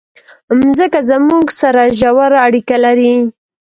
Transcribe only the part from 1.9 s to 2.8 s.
ژوره اړیکه